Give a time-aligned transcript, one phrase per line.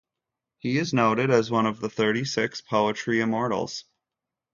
[0.57, 3.85] He is noted as one of the Thirty-six Poetry Immortals.